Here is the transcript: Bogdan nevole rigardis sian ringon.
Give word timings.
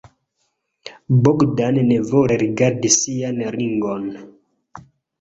Bogdan 1.27 1.79
nevole 1.91 2.39
rigardis 2.47 3.01
sian 3.05 3.41
ringon. 3.61 4.13